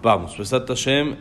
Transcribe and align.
Vamos, 0.00 0.38
Besat 0.38 0.68
Hashem, 0.68 1.16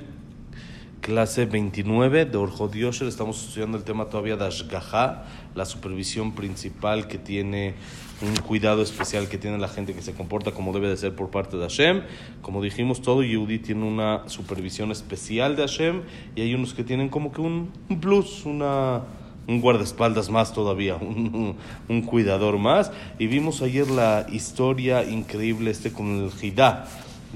clase 1.02 1.48
29 1.48 2.26
de 2.26 2.38
Orjo 2.38 2.68
Diosher. 2.68 3.08
Estamos 3.08 3.44
estudiando 3.44 3.76
el 3.76 3.84
tema 3.84 4.06
todavía 4.06 4.36
de 4.36 4.46
Ashgaha, 4.46 5.26
la 5.56 5.66
supervisión 5.66 6.36
principal 6.36 7.08
que 7.08 7.18
tiene, 7.18 7.74
un 8.22 8.36
cuidado 8.36 8.84
especial 8.84 9.30
que 9.30 9.40
tiene 9.40 9.58
la 9.58 9.68
gente 9.68 9.96
que 9.96 10.04
se 10.04 10.14
comporta 10.14 10.52
como 10.52 10.74
debe 10.74 10.90
de 10.90 10.98
ser 10.98 11.16
por 11.16 11.32
parte 11.32 11.58
de 11.58 11.64
Hashem. 11.64 12.04
Como 12.44 12.62
dijimos, 12.62 13.02
todo 13.02 13.24
Yehudi 13.24 13.58
tiene 13.58 13.84
una 13.84 14.30
supervisión 14.30 14.92
especial 14.92 15.56
de 15.56 15.64
Hashem 15.64 16.04
y 16.36 16.42
hay 16.42 16.54
unos 16.54 16.76
que 16.76 16.84
tienen 16.84 17.10
como 17.10 17.32
que 17.32 17.42
un, 17.42 17.72
plus, 18.00 18.46
una, 18.46 19.02
un 19.48 19.60
guardaespaldas 19.60 20.30
más 20.30 20.54
todavía, 20.54 20.96
un, 21.02 21.56
un, 21.90 22.02
cuidador 22.04 22.60
más. 22.60 22.92
Y 23.18 23.26
vimos 23.26 23.64
ayer 23.64 23.90
la 23.90 24.28
historia 24.32 25.04
increíble 25.04 25.72
este 25.72 25.92
con 25.92 26.26
el 26.26 26.32
Jidá 26.32 26.88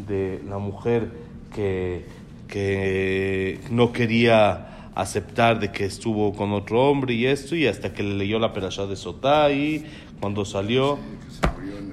de 0.08 0.42
la 0.48 0.60
mujer 0.60 1.31
que, 1.54 2.06
que 2.48 3.60
no 3.70 3.92
quería 3.92 4.90
aceptar 4.96 5.60
de 5.60 5.72
que 5.72 5.86
estuvo 5.86 6.34
con 6.34 6.52
otro 6.52 6.90
hombre 6.90 7.14
y 7.14 7.26
esto, 7.26 7.56
y 7.56 7.68
hasta 7.68 7.94
que 7.94 8.04
le 8.04 8.16
leyó 8.16 8.40
la 8.40 8.54
perashá 8.54 8.86
de 8.86 8.96
Sotá 8.96 9.52
y 9.52 9.86
cuando 10.20 10.46
salió, 10.46 11.00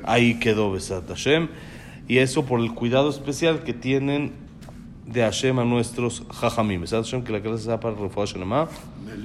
ahí 0.04 0.38
quedó 0.38 0.72
Besat 0.72 1.08
Hashem. 1.08 1.48
Y 2.08 2.18
eso 2.18 2.44
por 2.44 2.60
el 2.60 2.72
cuidado 2.74 3.10
especial 3.10 3.62
que 3.64 3.74
tienen 3.74 4.32
de 5.06 5.22
Hashem 5.22 5.58
a 5.58 5.64
nuestros 5.64 6.22
Jajamim. 6.30 6.80
Besat 6.82 7.04
Hashem, 7.04 7.22
que 7.22 7.32
la 7.32 7.40
clase 7.40 7.64
sea 7.64 7.80
para 7.80 7.94
Refuah 7.94 8.26
Shanema, 8.26 8.68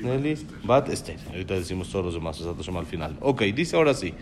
Nelly, 0.02 0.38
Bat, 0.64 0.90
Esther. 0.90 1.18
Ahorita 1.30 1.54
decimos 1.56 1.90
todos 1.90 2.06
los 2.06 2.14
demás, 2.14 2.40
Besat 2.40 2.58
Hashem 2.58 2.78
al 2.78 2.86
final. 2.86 3.18
Ok, 3.22 3.44
dice 3.44 3.76
ahora 3.76 3.94
sí. 3.94 4.14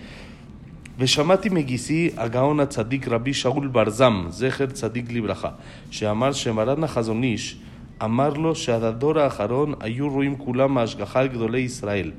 ושמעתי 1.01 1.49
מגיסי 1.49 2.09
הגאון 2.17 2.59
הצדיק 2.59 3.07
רבי 3.07 3.33
שאול 3.33 3.67
ברזם, 3.67 4.25
זכר 4.29 4.65
צדיק 4.65 5.11
לברכה, 5.11 5.49
שאמר 5.91 6.31
שמרן 6.31 6.83
החזון 6.83 7.23
איש 7.23 7.57
אמר 8.03 8.29
לו 8.29 8.55
שעד 8.55 8.83
הדור 8.83 9.19
האחרון 9.19 9.73
היו 9.79 10.09
רואים 10.09 10.35
כולם 10.35 10.77
ההשגחה 10.77 11.19
על 11.19 11.27
גדולי 11.27 11.59
ישראל. 11.59 12.11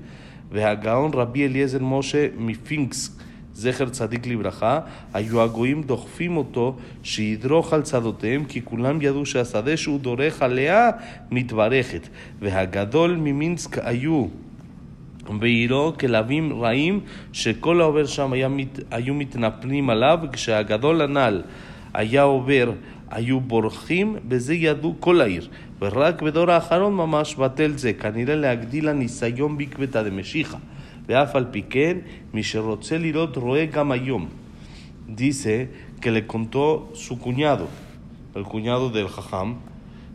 והגאון 0.50 1.10
רבי 1.14 1.46
אליעזר 1.46 1.78
משה 1.82 2.26
מפינקסק, 2.36 3.12
זכר 3.54 3.88
צדיק 3.88 4.26
לברכה, 4.26 4.80
היו 5.14 5.42
הגויים 5.42 5.82
דוחפים 5.82 6.36
אותו 6.36 6.76
שידרוך 7.02 7.72
על 7.72 7.82
צדותיהם, 7.82 8.44
כי 8.44 8.62
כולם 8.64 9.02
ידעו 9.02 9.26
שהשדה 9.26 9.76
שהוא 9.76 10.00
דורך 10.00 10.42
עליה 10.42 10.90
מתברכת. 11.30 12.08
והגדול 12.40 13.16
ממינסק 13.16 13.78
היו 13.78 14.26
בעירו 15.39 15.93
כלבים 15.99 16.61
רעים 16.61 16.99
שכל 17.33 17.81
העובר 17.81 18.05
שם 18.05 18.33
היה 18.33 18.47
מת, 18.47 18.79
היו 18.91 19.13
מתנפלים 19.13 19.89
עליו 19.89 20.19
וכשהגדול 20.23 21.01
הנ"ל 21.01 21.41
היה 21.93 22.23
עובר 22.23 22.71
היו 23.11 23.39
בורחים 23.39 24.15
בזה 24.27 24.53
ידעו 24.53 24.95
כל 24.99 25.21
העיר 25.21 25.47
ורק 25.81 26.21
בדור 26.21 26.51
האחרון 26.51 26.93
ממש 26.93 27.35
בטל 27.35 27.71
זה 27.75 27.93
כנראה 27.93 28.35
להגדיל 28.35 28.89
הניסיון 28.89 29.57
בעקבתא 29.57 30.03
דמשיחא 30.03 30.57
ואף 31.07 31.35
על 31.35 31.45
פי 31.51 31.61
כן 31.69 31.97
מי 32.33 32.43
שרוצה 32.43 32.97
לראות 32.97 33.37
רואה 33.37 33.65
גם 33.65 33.91
היום 33.91 34.27
dice 35.07 35.69
que 36.01 36.11
le 36.11 36.27
contó 36.27 36.89
su 36.93 37.17
cuñado 37.17 37.67
el 38.35 38.43
cuñado 38.43 38.89
del 38.89 39.07
jajam 39.07 39.49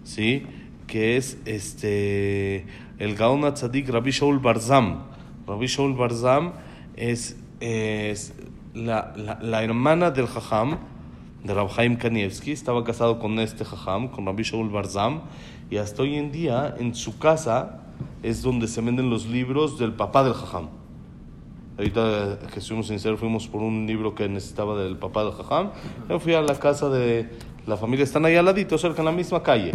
¿sí? 0.04 0.42
que 0.86 1.16
es 1.16 1.38
este 1.46 2.66
el 2.99 3.15
Gaon 3.15 3.53
Tzadik 3.53 3.89
Rabbi 3.89 4.11
Shaul 4.11 4.39
Barzam. 4.39 5.03
Rabbi 5.47 5.65
Shaul 5.67 5.93
Barzam 5.93 6.53
es, 6.95 7.35
la, 8.73 9.13
la, 9.15 9.39
la, 9.41 9.63
hermana 9.63 10.11
del 10.11 10.27
Jajam, 10.27 10.77
de 11.43 11.53
Rabbi 11.53 11.71
Haim 11.77 11.97
Kanievski, 11.97 12.51
estaba 12.51 12.83
casado 12.83 13.19
con 13.19 13.39
este 13.39 13.63
Jajam, 13.63 14.09
con 14.09 14.25
Rabbi 14.25 14.43
Shaul 14.43 14.69
Barzam, 14.69 15.21
y 15.69 15.77
hasta 15.77 16.01
hoy 16.01 16.15
en 16.15 16.31
día 16.31 16.75
en 16.79 16.95
su 16.95 17.19
casa 17.19 17.81
es 18.23 18.41
donde 18.41 18.67
se 18.67 18.81
venden 18.81 19.09
los 19.09 19.27
libros 19.27 19.77
del 19.77 19.93
papá 19.93 20.23
del 20.23 20.33
Jajam. 20.33 20.69
Ahorita 21.77 22.39
que 22.51 22.59
estuvimos 22.59 22.87
sinceros, 22.87 23.19
fuimos 23.19 23.47
por 23.47 23.61
un 23.61 23.85
libro 23.85 24.15
que 24.15 24.27
necesitaba 24.27 24.81
del 24.81 24.97
papá 24.97 25.23
del 25.23 25.33
Jajam. 25.33 25.69
Yo 26.09 26.19
fui 26.19 26.33
a 26.33 26.41
la 26.41 26.55
casa 26.55 26.89
de 26.89 27.29
la 27.67 27.77
familia, 27.77 28.03
están 28.03 28.25
ahí 28.25 28.35
al 28.35 28.45
ladito, 28.45 28.77
cerca 28.79 29.01
en 29.01 29.05
la 29.05 29.11
misma 29.11 29.43
calle. 29.43 29.73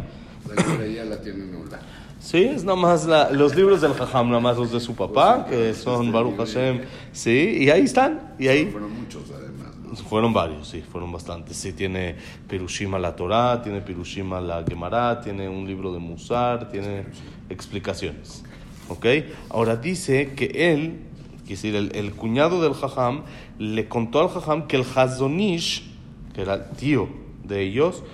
La 0.48 1.04
la 1.04 1.20
tienen 1.20 1.52
nula. 1.52 1.78
Sí, 2.22 2.44
es 2.44 2.62
nada 2.62 2.76
más 2.76 3.04
la, 3.04 3.30
los 3.30 3.56
libros 3.56 3.80
del 3.80 3.94
Jajam, 3.94 4.28
nada 4.28 4.38
más 4.38 4.56
los 4.56 4.70
de 4.70 4.78
su 4.78 4.94
papá, 4.94 5.44
que 5.44 5.74
son 5.74 6.12
Baruch 6.12 6.36
Hashem. 6.36 6.82
Sí, 7.10 7.58
y 7.62 7.68
ahí 7.68 7.82
están. 7.82 8.34
Y 8.38 8.46
ahí. 8.46 8.66
Fueron 8.66 8.92
muchos 8.94 9.24
además. 9.32 9.74
¿no? 9.82 9.96
Fueron 9.96 10.32
varios, 10.32 10.68
sí, 10.68 10.82
fueron 10.82 11.10
bastantes. 11.10 11.56
Sí, 11.56 11.72
tiene 11.72 12.14
Pirushima 12.48 13.00
la 13.00 13.16
Torah, 13.16 13.60
tiene 13.60 13.80
Pirushima 13.80 14.40
la 14.40 14.64
Gemara, 14.66 15.20
tiene 15.20 15.48
un 15.48 15.66
libro 15.66 15.92
de 15.92 15.98
Musar, 15.98 16.70
tiene 16.70 17.06
explicaciones. 17.50 18.44
¿Ok? 18.88 19.04
Ahora 19.50 19.74
dice 19.74 20.32
que 20.34 20.72
él, 20.72 21.00
es 21.42 21.48
decir, 21.48 21.74
el, 21.74 21.90
el 21.96 22.12
cuñado 22.12 22.62
del 22.62 22.74
Jajam, 22.74 23.24
le 23.58 23.88
contó 23.88 24.20
al 24.20 24.28
Jajam 24.28 24.68
que 24.68 24.76
el 24.76 24.84
Hazonish, 24.94 25.90
que 26.34 26.42
era 26.42 26.54
el 26.54 26.70
tío 26.76 27.08
de 27.42 27.62
ellos, 27.62 28.04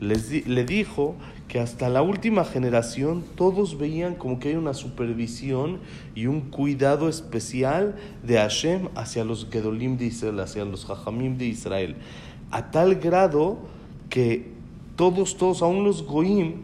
les 0.00 0.46
le 0.46 0.64
dijo 0.64 1.16
que 1.48 1.58
hasta 1.58 1.88
la 1.88 2.02
última 2.02 2.44
generación 2.44 3.24
todos 3.34 3.78
veían 3.78 4.14
como 4.14 4.38
que 4.38 4.50
hay 4.50 4.56
una 4.56 4.74
supervisión 4.74 5.78
y 6.14 6.26
un 6.26 6.42
cuidado 6.42 7.08
especial 7.08 7.96
de 8.22 8.36
Hashem 8.36 8.88
hacia 8.94 9.24
los 9.24 9.48
Gedolim 9.50 9.96
de 9.96 10.06
Israel, 10.06 10.40
hacia 10.40 10.66
los 10.66 10.84
Jajamim 10.84 11.38
de 11.38 11.46
Israel. 11.46 11.96
A 12.50 12.70
tal 12.70 12.96
grado 12.96 13.58
que 14.10 14.52
todos, 14.96 15.38
todos, 15.38 15.62
aún 15.62 15.84
los 15.84 16.04
Goim, 16.04 16.56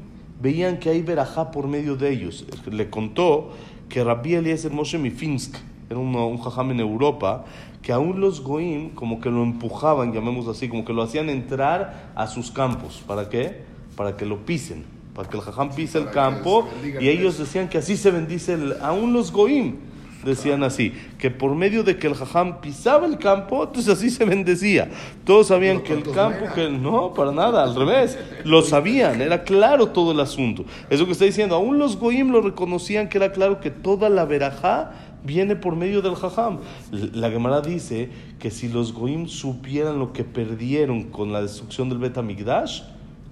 veían 0.42 0.78
que 0.78 0.90
hay 0.90 1.00
verajá 1.00 1.50
por 1.50 1.66
medio 1.66 1.96
de 1.96 2.10
ellos. 2.10 2.44
Le 2.70 2.90
contó 2.90 3.52
que 3.88 4.04
Rabbi 4.04 4.34
Eliezer 4.34 4.70
Moshe 4.70 4.98
Mifinsk, 4.98 5.56
era 5.88 5.98
un, 5.98 6.14
un 6.14 6.38
jajam 6.38 6.72
en 6.72 6.80
Europa, 6.80 7.46
que 7.80 7.92
aún 7.92 8.20
los 8.20 8.42
Goim 8.42 8.90
como 8.90 9.18
que 9.20 9.30
lo 9.30 9.42
empujaban, 9.42 10.12
llamémoslo 10.12 10.50
así, 10.50 10.68
como 10.68 10.84
que 10.84 10.92
lo 10.92 11.02
hacían 11.02 11.30
entrar 11.30 12.12
a 12.14 12.26
sus 12.26 12.50
campos. 12.50 13.02
¿Para 13.06 13.30
qué? 13.30 13.73
Para 13.97 14.16
que 14.16 14.27
lo 14.27 14.44
pisen, 14.44 14.84
para 15.15 15.28
que 15.28 15.37
el 15.37 15.43
jajam 15.43 15.75
pise 15.75 15.99
el 15.99 16.10
campo 16.10 16.69
y 17.00 17.09
ellos 17.09 17.38
decían 17.38 17.69
que 17.69 17.78
así 17.78 17.97
se 17.97 18.10
bendice, 18.10 18.55
el, 18.55 18.77
aún 18.81 19.12
los 19.12 19.32
goim 19.32 19.77
decían 20.25 20.62
así, 20.62 20.93
que 21.19 21.31
por 21.31 21.55
medio 21.55 21.84
de 21.84 21.99
que 21.99 22.06
el 22.06 22.15
jajam 22.15 22.60
pisaba 22.60 23.06
el 23.06 23.19
campo, 23.19 23.65
entonces 23.65 23.93
así 23.93 24.10
se 24.10 24.25
bendecía. 24.25 24.91
Todos 25.25 25.49
sabían 25.49 25.82
que 25.82 25.93
el 25.93 26.03
campo, 26.03 26.47
que 26.55 26.69
no, 26.71 27.15
para 27.15 27.32
nada, 27.32 27.62
al 27.62 27.75
revés, 27.75 28.19
lo 28.44 28.62
sabían, 28.62 29.21
era 29.21 29.44
claro 29.44 29.88
todo 29.88 30.12
el 30.12 30.21
asunto. 30.21 30.65
Eso 30.91 31.06
que 31.06 31.12
está 31.12 31.25
diciendo, 31.25 31.55
aún 31.55 31.78
los 31.78 31.99
goim 31.99 32.31
lo 32.31 32.41
reconocían 32.41 33.09
que 33.09 33.19
era 33.19 33.32
claro 33.32 33.61
que 33.61 33.71
toda 33.71 34.09
la 34.09 34.25
verajá 34.25 34.93
viene 35.22 35.56
por 35.56 35.76
medio 35.76 36.03
del 36.03 36.15
jajam. 36.15 36.59
La 36.91 37.31
Gemara 37.31 37.61
dice 37.61 38.11
que 38.38 38.50
si 38.50 38.69
los 38.69 38.93
goim 38.93 39.26
supieran 39.26 39.99
lo 39.99 40.12
que 40.12 40.25
perdieron 40.25 41.05
con 41.05 41.32
la 41.32 41.43
destrucción 41.43 41.88
del 41.88 41.99
Betamigdash, 41.99 42.82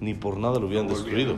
ni 0.03 0.13
por 0.13 0.37
nada 0.37 0.59
lo 0.59 0.67
hubieran 0.67 0.87
No 0.87 0.93
destruido. 0.93 1.33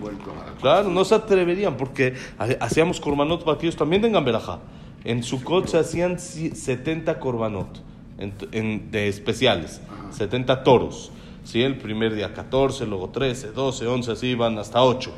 Claro, 0.61 0.89
no 0.89 1.05
se 1.05 1.15
atreverían 1.15 1.77
porque 1.77 2.15
ha- 2.39 2.65
hacíamos 2.65 2.99
korbanot 2.99 3.43
para 3.43 3.57
que 3.57 3.67
ellos 3.67 3.75
también 3.77 4.01
tengan 4.01 4.25
verajá. 4.25 4.59
En 5.03 5.21
Sukkot 5.23 5.67
se 5.67 5.77
hacían 5.77 6.19
si- 6.19 6.51
70 6.51 7.19
korbanot 7.19 7.81
en, 8.17 8.33
en- 8.51 8.91
de 8.91 9.07
especiales, 9.07 9.81
70 10.11 10.63
toros. 10.63 11.11
¿sí? 11.43 11.61
El 11.61 11.77
primer 11.77 12.15
día 12.15 12.33
14, 12.33 12.85
luego 12.87 13.09
13, 13.09 13.51
12, 13.51 13.85
11, 13.87 14.11
así 14.13 14.27
iban 14.27 14.57
hasta 14.57 14.81
8. 14.83 15.11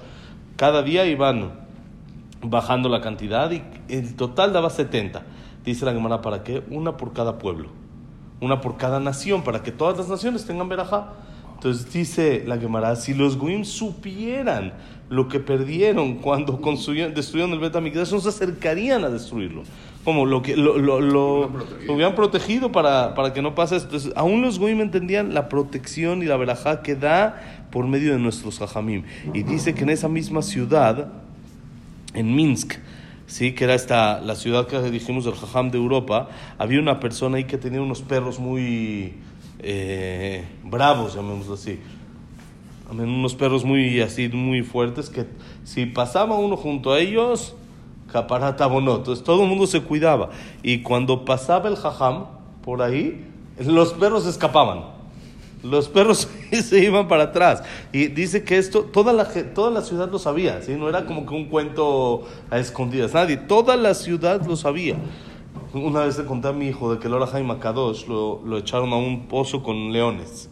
Cada 0.57 0.83
día 0.83 1.05
iban 1.05 1.51
bajando 2.41 2.89
la 2.89 3.01
cantidad 3.01 3.49
y 3.51 3.63
el 3.89 4.15
total 4.15 4.53
daba 4.53 4.69
70. 4.69 5.23
Dice 5.63 5.85
la 5.85 5.93
Gemara, 5.93 6.21
¿para 6.21 6.43
qué? 6.43 6.63
Una 6.69 6.97
por 6.97 7.13
cada 7.13 7.37
pueblo, 7.37 7.69
una 8.41 8.61
por 8.61 8.77
cada 8.77 8.99
nación, 8.99 9.43
para 9.43 9.63
que 9.63 9.71
todas 9.71 9.97
las 9.97 10.07
naciones 10.09 10.45
tengan 10.45 10.67
verajá. 10.69 11.13
Entonces 11.57 11.91
dice 11.91 12.44
la 12.45 12.57
Gemara, 12.57 12.95
si 12.95 13.13
los 13.13 13.38
Goim 13.38 13.66
supieran 13.66 14.74
lo 15.09 15.27
que 15.27 15.39
perdieron 15.39 16.15
cuando 16.15 16.62
construyeron, 16.62 17.13
destruyeron 17.13 17.51
el 17.54 17.59
Betamigdash, 17.59 18.12
no 18.12 18.19
se 18.19 18.30
acercarían 18.30 19.04
a 19.04 19.09
destruirlo. 19.09 19.63
Como 20.04 20.25
lo 20.25 20.42
que 20.42 20.56
lo, 20.56 20.77
lo, 20.77 21.01
lo- 21.01 21.50
lo 21.50 21.94
hubieran 21.94 22.15
protegido 22.15 22.71
para, 22.71 23.13
para 23.15 23.33
que 23.33 23.42
no 23.42 23.56
pase 23.56 23.75
esto. 23.75 23.88
Entonces, 23.88 24.13
aún 24.15 24.42
los 24.42 24.59
Goim 24.59 24.80
entendían 24.81 25.33
la 25.33 25.50
protección 25.50 26.21
y 26.24 26.25
la 26.27 26.38
verajá 26.38 26.81
que 26.81 26.95
da 26.95 27.65
por 27.71 27.88
medio 27.88 28.13
de 28.13 28.19
nuestros 28.19 28.60
Jajamim. 28.60 29.03
Y 29.33 29.44
dice 29.44 29.74
que 29.74 29.83
en 29.83 29.89
esa 29.89 30.07
misma 30.07 30.42
ciudad, 30.44 31.10
en 32.13 32.33
Minsk, 32.36 32.75
sí, 33.25 33.51
que 33.53 33.63
era 33.65 33.74
esta, 33.74 34.21
la 34.21 34.36
ciudad 34.36 34.68
que 34.68 34.80
dijimos 34.92 35.25
del 35.25 35.33
Jajam 35.33 35.71
de 35.71 35.77
Europa, 35.77 36.30
había 36.57 36.80
una 36.80 37.00
persona 37.01 37.38
ahí 37.38 37.44
que 37.45 37.57
tenía 37.57 37.81
unos 37.81 38.01
perros 38.01 38.39
muy 38.39 39.13
eh, 39.59 40.45
bravos, 40.63 41.15
llamémoslo 41.15 41.56
así. 41.56 41.80
Unos 42.89 43.36
perros 43.36 43.65
muy 43.65 44.00
así, 44.01 44.30
muy 44.30 44.63
fuertes, 44.63 45.09
que 45.09 45.25
si 45.65 45.86
pasaba 45.86 46.38
uno 46.38 46.56
junto 46.56 46.94
a 46.94 47.00
ellos, 47.00 47.56
caparata. 48.12 48.65
Entonces 48.65 49.24
todo 49.24 49.44
el 49.44 49.50
mundo 49.50 49.68
se 49.68 49.81
cuidaba. 49.81 50.30
Y 50.63 50.81
cuando 50.81 51.25
pasaba 51.25 51.69
el 51.69 51.75
Jajam 51.75 52.25
por 52.63 52.81
ahí, 52.81 53.25
los 53.59 53.94
perros 53.94 54.25
escapaban. 54.25 54.86
Los 55.63 55.89
perros 55.89 56.27
se 56.51 56.83
iban 56.83 57.07
para 57.07 57.24
atrás. 57.24 57.63
Y 57.92 58.07
dice 58.07 58.44
que 58.44 58.57
esto, 58.57 58.83
toda 58.83 59.12
la, 59.12 59.25
toda 59.53 59.71
la 59.71 59.81
ciudad 59.81 60.10
lo 60.10 60.19
sabía, 60.19 60.62
¿sí? 60.62 60.74
No 60.75 60.88
era 60.88 61.06
como 61.06 61.25
que 61.25 61.33
un 61.33 61.45
cuento 61.45 62.25
a 62.50 62.60
escondidas. 62.60 63.13
Nadie, 63.13 63.38
toda 63.38 63.75
la 63.75 63.94
ciudad 63.94 64.45
lo 64.45 64.56
sabía. 64.56 64.95
Una 65.83 66.01
vez 66.01 66.18
le 66.18 66.25
conté 66.25 66.47
a 66.47 66.53
mi 66.53 66.68
hijo 66.68 66.94
de 66.94 67.00
que 67.00 67.09
Lora 67.09 67.27
Jaime 67.27 67.59
Kadosh 67.59 68.07
lo, 68.07 68.41
lo 68.45 68.57
echaron 68.57 68.91
a 68.94 68.95
un 68.95 69.27
pozo 69.27 69.63
con 69.63 69.91
leones. 69.94 70.50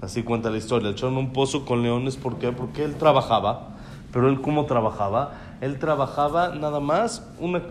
Así 0.00 0.22
cuenta 0.22 0.50
la 0.50 0.58
historia. 0.58 0.88
Le 0.88 0.94
echaron 0.94 1.16
a 1.16 1.18
un 1.18 1.32
pozo 1.32 1.64
con 1.64 1.82
leones. 1.82 2.16
¿Por? 2.16 2.36
Porque 2.54 2.84
él 2.84 2.96
trabajaba. 2.96 3.76
Pero 4.12 4.28
él, 4.28 4.40
¿cómo 4.40 4.66
trabajaba? 4.66 5.34
Él 5.60 5.78
trabajaba 5.78 6.54
nada 6.54 6.80
más 6.80 7.26
una, 7.38 7.62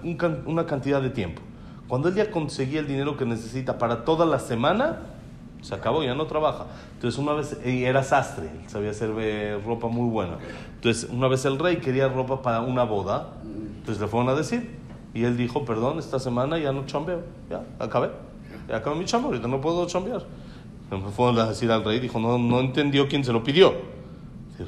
una 0.46 0.66
cantidad 0.66 1.02
de 1.02 1.10
tiempo. 1.10 1.42
Cuando 1.88 2.10
él 2.10 2.16
ya 2.16 2.32
conseguía 2.32 2.80
el 2.80 2.88
dinero 2.88 3.16
que 3.16 3.26
necesita 3.26 3.78
para 3.78 4.06
toda 4.06 4.26
la 4.26 4.40
semana, 4.40 5.02
se 5.62 5.74
acabó, 5.74 6.04
ya 6.04 6.14
no 6.14 6.26
trabaja. 6.28 6.66
Entonces 6.94 7.20
una 7.20 7.34
vez, 7.34 7.58
y 7.66 7.84
era 7.84 8.04
sastre, 8.04 8.50
sabía 8.68 8.92
hacer 8.92 9.12
eh, 9.20 9.60
ropa 9.66 9.88
muy 9.88 10.10
buena. 10.10 10.38
Entonces 10.76 11.10
una 11.12 11.28
vez 11.28 11.46
el 11.46 11.58
rey 11.58 11.78
quería 11.78 12.08
ropa 12.08 12.42
para 12.42 12.62
una 12.62 12.84
boda, 12.84 13.30
entonces 13.78 14.00
le 14.02 14.08
fueron 14.08 14.30
a 14.30 14.36
decir. 14.36 14.85
Y 15.16 15.24
él 15.24 15.38
dijo, 15.38 15.66
perdón, 15.66 15.98
esta 15.98 16.20
semana 16.20 16.60
ya 16.60 16.72
no 16.72 16.86
chambeo, 16.86 17.24
ya, 17.50 17.64
acabé. 17.80 18.10
Ya 18.70 18.78
acabé 18.78 18.98
mi 18.98 19.06
chamba, 19.06 19.30
ahorita 19.30 19.48
no 19.48 19.62
puedo 19.62 19.88
chambear. 19.88 20.24
Me 20.92 21.00
fueron 21.10 21.40
a 21.40 21.48
decir 21.48 21.72
al 21.72 21.84
rey, 21.84 22.00
dijo, 22.00 22.20
no, 22.20 22.38
no 22.38 22.60
entendió 22.60 23.08
quién 23.08 23.24
se 23.24 23.32
lo 23.34 23.44
pidió. 23.44 23.74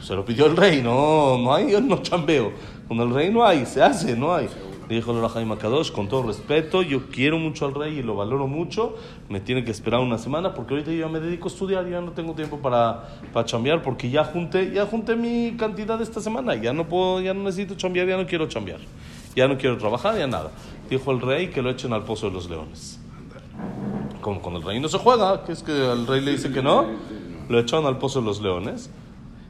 Se 0.02 0.16
lo 0.16 0.26
pidió 0.26 0.48
el 0.48 0.58
rey, 0.58 0.82
no, 0.82 1.38
no 1.38 1.54
hay, 1.54 1.80
no 1.82 2.02
chambeo. 2.02 2.52
Con 2.88 3.00
el 3.00 3.14
rey 3.14 3.32
no 3.32 3.46
hay, 3.46 3.66
se 3.66 3.84
hace, 3.84 4.16
no 4.16 4.34
hay. 4.34 4.48
Dijo 4.90 5.12
Lora 5.12 5.28
Jaime 5.28 5.58
Kadosh, 5.58 5.92
con 5.92 6.08
todo 6.08 6.24
respeto, 6.24 6.82
yo 6.82 7.08
quiero 7.10 7.38
mucho 7.38 7.66
al 7.66 7.74
rey 7.74 8.00
y 8.00 8.04
lo 8.04 8.16
valoro 8.16 8.48
mucho, 8.48 8.96
me 9.28 9.42
tiene 9.42 9.66
que 9.66 9.72
esperar 9.72 10.00
una 10.00 10.18
semana 10.18 10.54
porque 10.54 10.76
ahorita 10.76 10.92
yo 10.92 11.00
ya 11.00 11.08
me 11.10 11.20
dedico 11.20 11.50
a 11.50 11.52
estudiar, 11.52 11.90
ya 11.90 12.00
no 12.00 12.12
tengo 12.12 12.34
tiempo 12.36 12.60
para, 12.60 13.20
para 13.34 13.46
chambear 13.46 13.82
porque 13.82 14.10
ya 14.10 14.24
junté, 14.24 14.72
ya 14.72 14.86
junté 14.86 15.18
mi 15.18 15.56
cantidad 15.58 16.02
esta 16.02 16.22
semana, 16.22 16.56
ya 16.56 16.72
no 16.72 16.88
puedo, 16.88 17.20
ya 17.20 17.34
no 17.34 17.44
necesito 17.44 17.76
chambear, 17.76 18.08
ya 18.08 18.16
no 18.16 18.26
quiero 18.26 18.48
chambear, 18.48 18.80
ya 19.38 19.48
no 19.48 19.58
quiero 19.58 19.78
trabajar, 19.78 20.18
ya 20.18 20.28
nada. 20.28 20.52
Dijo 20.90 21.12
el 21.12 21.22
rey 21.22 21.50
que 21.50 21.62
lo 21.62 21.70
echen 21.70 21.94
al 21.94 22.04
pozo 22.04 22.28
de 22.28 22.34
los 22.34 22.50
leones. 22.50 23.00
Como 24.22 24.42
con 24.42 24.56
el 24.56 24.64
rey 24.64 24.80
no 24.80 24.90
se 24.90 24.98
juega, 24.98 25.44
que 25.46 25.52
es 25.54 25.64
que 25.64 25.72
el 25.92 26.06
rey 26.08 26.22
le 26.22 26.32
dice 26.32 26.52
que 26.52 26.62
no, 26.62 26.86
lo 27.50 27.60
echaron 27.60 27.86
al 27.86 27.98
pozo 27.98 28.20
de 28.20 28.26
los 28.26 28.42
leones 28.42 28.90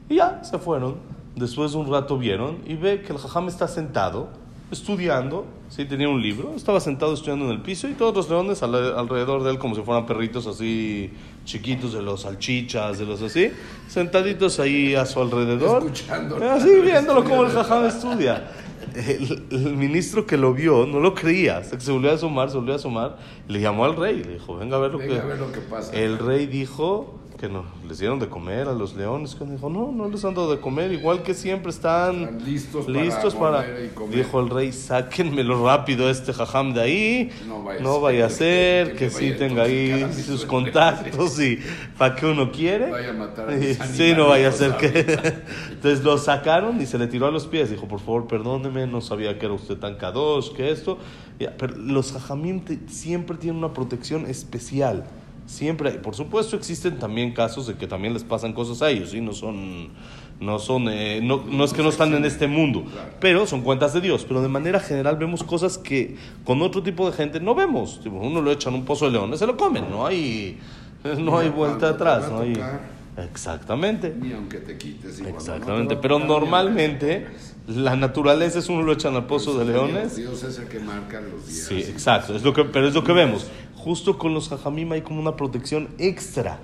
y 0.08 0.16
ya 0.16 0.44
se 0.44 0.58
fueron. 0.58 0.96
Después 1.36 1.72
de 1.72 1.78
un 1.78 1.90
rato 1.90 2.18
vieron 2.18 2.58
y 2.66 2.74
ve 2.74 3.00
que 3.02 3.12
el 3.12 3.18
jajam 3.18 3.48
está 3.48 3.66
sentado 3.68 4.28
estudiando, 4.70 5.46
sí 5.70 5.84
tenía 5.86 6.08
un 6.10 6.20
libro, 6.20 6.52
estaba 6.54 6.78
sentado 6.80 7.14
estudiando 7.14 7.46
en 7.46 7.52
el 7.52 7.62
piso 7.62 7.88
y 7.88 7.94
todos 7.94 8.14
los 8.14 8.28
leones 8.28 8.62
al- 8.62 8.98
alrededor 8.98 9.42
de 9.42 9.52
él 9.52 9.58
como 9.58 9.74
si 9.74 9.80
fueran 9.82 10.04
perritos 10.04 10.46
así 10.46 11.10
chiquitos 11.46 11.94
de 11.94 12.02
los 12.02 12.22
salchichas, 12.22 12.98
de 12.98 13.06
los 13.06 13.22
así, 13.22 13.50
sentaditos 13.88 14.60
ahí 14.60 14.94
a 14.94 15.06
su 15.06 15.22
alrededor, 15.22 15.82
Escuchando. 15.84 16.36
así 16.50 16.68
viéndolo 16.82 17.24
como 17.24 17.44
el 17.44 17.50
jajam 17.52 17.86
estudia. 17.86 18.50
El, 18.98 19.46
el 19.50 19.76
ministro 19.76 20.26
que 20.26 20.36
lo 20.36 20.52
vio 20.54 20.86
no 20.86 21.00
lo 21.00 21.14
creía, 21.14 21.58
hasta 21.58 21.76
que 21.76 21.84
se 21.84 21.92
volvió 21.92 22.10
a 22.10 22.14
asomar, 22.14 22.50
se 22.50 22.56
volvió 22.56 22.72
a 22.72 22.76
asomar, 22.76 23.18
le 23.46 23.60
llamó 23.60 23.84
al 23.84 23.96
rey, 23.96 24.22
le 24.22 24.34
dijo, 24.34 24.56
venga 24.56 24.76
a 24.76 24.80
ver 24.80 24.92
lo, 24.92 24.98
Venga 24.98 25.14
que... 25.14 25.20
a 25.20 25.24
ver 25.24 25.38
lo 25.38 25.52
que 25.52 25.60
pasa. 25.60 25.92
El 25.92 26.18
rey 26.18 26.46
dijo 26.46 27.18
que 27.38 27.48
no, 27.48 27.62
les 27.88 27.98
dieron 28.00 28.18
de 28.18 28.28
comer 28.28 28.66
a 28.66 28.72
los 28.72 28.96
leones, 28.96 29.36
que 29.36 29.44
dijo, 29.44 29.70
no, 29.70 29.92
no 29.92 30.08
les 30.08 30.24
han 30.24 30.34
dado 30.34 30.50
de 30.50 30.60
comer, 30.60 30.90
igual 30.92 31.22
que 31.22 31.34
siempre 31.34 31.70
están, 31.70 32.22
Están 32.22 32.44
listos 32.44 32.86
para 32.86 33.00
listos 33.04 33.34
para, 33.36 33.58
morder 33.58 33.84
y 33.84 33.88
comer. 33.94 34.16
dijo 34.16 34.40
el 34.40 34.50
rey, 34.50 34.72
sáquenmelo 34.72 35.64
rápido 35.64 36.08
a 36.08 36.10
este 36.10 36.32
jajam 36.32 36.74
de 36.74 36.80
ahí, 36.80 37.30
No 37.46 37.62
vaya 37.62 37.78
a 37.78 37.82
no 37.82 37.92
ser 37.94 38.02
vaya 38.02 38.24
a 38.24 38.28
que- 38.28 38.34
ser 38.34 38.96
que 38.96 39.10
sí 39.10 39.32
tenga 39.38 39.62
ahí 39.62 40.10
sus 40.12 40.44
contactos 40.46 41.38
y 41.40 41.60
para 41.96 42.16
que 42.16 42.26
uno 42.26 42.50
quiere, 42.50 42.90
Vaya 42.90 43.10
a 43.10 43.12
matar 43.12 43.50
a 43.50 43.56
Y- 43.56 43.74
sí, 43.74 44.14
no 44.16 44.28
vaya 44.28 44.48
a 44.48 44.52
ser 44.52 44.76
que, 44.76 44.88
entonces 45.70 46.02
lo 46.02 46.18
sacaron 46.18 46.80
y 46.80 46.86
se 46.86 46.98
le 46.98 47.06
tiró 47.06 47.26
a 47.26 47.30
los 47.30 47.46
pies, 47.46 47.70
dijo, 47.70 47.86
por 47.86 48.00
favor, 48.00 48.26
perdóneme, 48.26 48.88
no 48.88 49.00
sabía 49.00 49.38
que 49.38 49.46
era 49.46 49.54
usted 49.54 49.76
tan 49.76 49.94
kadosh, 49.96 50.50
que 50.52 50.72
esto, 50.72 50.98
pero 51.56 51.76
los 51.76 52.10
jajamim 52.12 52.60
te- 52.64 52.80
siempre 52.88 53.36
tienen 53.36 53.58
una 53.62 53.72
protección 53.72 54.26
especial. 54.26 55.04
Siempre, 55.48 55.88
hay. 55.88 55.98
por 55.98 56.14
supuesto, 56.14 56.56
existen 56.56 56.98
también 56.98 57.32
casos 57.32 57.66
de 57.66 57.74
que 57.74 57.86
también 57.86 58.12
les 58.12 58.22
pasan 58.22 58.52
cosas 58.52 58.82
a 58.82 58.90
ellos, 58.90 59.10
¿sí? 59.10 59.22
No 59.22 59.32
son, 59.32 59.88
no 60.40 60.58
son, 60.58 60.90
eh, 60.90 61.20
no, 61.22 61.42
no 61.42 61.64
es 61.64 61.72
que 61.72 61.82
no 61.82 61.88
están 61.88 62.12
en 62.12 62.26
este 62.26 62.46
mundo, 62.46 62.84
pero 63.18 63.46
son 63.46 63.62
cuentas 63.62 63.94
de 63.94 64.02
Dios. 64.02 64.26
Pero 64.28 64.42
de 64.42 64.48
manera 64.48 64.78
general 64.78 65.16
vemos 65.16 65.42
cosas 65.42 65.78
que 65.78 66.16
con 66.44 66.60
otro 66.60 66.82
tipo 66.82 67.10
de 67.10 67.16
gente 67.16 67.40
no 67.40 67.54
vemos. 67.54 67.98
Tipo, 68.02 68.16
uno 68.16 68.42
lo 68.42 68.50
echa 68.50 68.68
en 68.68 68.74
un 68.74 68.84
pozo 68.84 69.06
de 69.06 69.12
leones, 69.12 69.38
se 69.38 69.46
lo 69.46 69.56
comen, 69.56 69.90
no 69.90 70.06
hay, 70.06 70.58
no 71.18 71.38
hay 71.38 71.48
vuelta 71.48 71.88
atrás, 71.88 72.30
no 72.30 72.40
hay. 72.40 72.52
Exactamente. 73.16 74.14
Ni 74.20 74.32
aunque 74.32 74.58
te 74.58 74.76
quites. 74.76 75.18
y 75.18 75.22
cuando 75.22 75.32
no 75.32 75.44
te 75.44 75.52
Exactamente, 75.52 75.96
pero 75.96 76.18
normalmente 76.18 77.26
la 77.68 77.96
naturaleza 77.96 78.58
es 78.60 78.68
uno 78.68 78.82
lo 78.82 78.92
echan 78.92 79.14
al 79.14 79.26
pozo 79.26 79.58
de 79.58 79.64
leones. 79.66 80.16
Dios 80.16 80.42
es 80.42 80.58
el 80.58 80.68
que 80.68 80.78
marca 80.78 81.20
los 81.20 81.46
días. 81.46 81.66
Sí, 81.66 81.80
exacto, 81.80 82.34
es 82.34 82.42
lo 82.42 82.52
que, 82.52 82.64
pero 82.64 82.88
es 82.88 82.94
lo 82.94 83.04
que 83.04 83.12
vemos. 83.12 83.46
Justo 83.88 84.18
con 84.18 84.34
los 84.34 84.50
jajamim 84.50 84.92
hay 84.92 85.00
como 85.00 85.18
una 85.18 85.34
protección 85.34 85.88
extra, 85.98 86.58